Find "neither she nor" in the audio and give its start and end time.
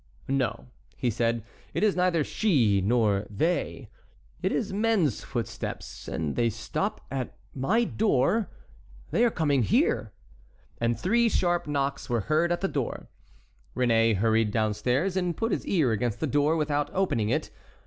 1.95-3.27